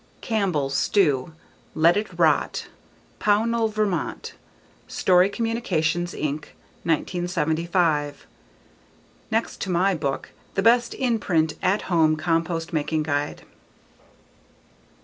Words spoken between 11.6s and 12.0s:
at